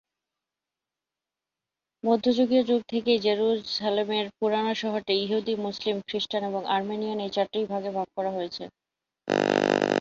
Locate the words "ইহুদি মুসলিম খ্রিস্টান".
5.15-6.43